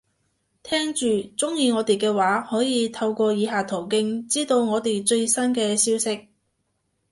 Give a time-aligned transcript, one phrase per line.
[0.63, 1.05] 聽住，
[1.37, 6.27] 鍾意我哋嘅話，可以透過以下途徑，知道我哋最新嘅消息